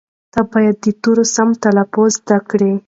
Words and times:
ته 0.33 0.41
باید 0.51 0.75
د 0.83 0.85
تورو 1.01 1.23
سم 1.35 1.49
تلفظ 1.63 2.11
زده 2.19 2.37
کړې. 2.49 2.71